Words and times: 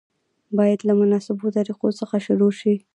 باید 0.57 0.79
له 0.87 0.93
مناسبو 1.01 1.47
طریقو 1.57 1.87
څخه 1.99 2.15
شروع 2.25 2.51
شي. 2.59 2.73